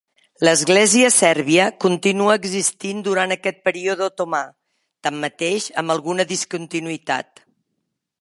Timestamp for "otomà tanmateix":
4.13-5.69